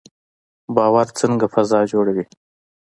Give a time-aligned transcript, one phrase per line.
[0.75, 2.25] باور څنګه فضا جوړوي؟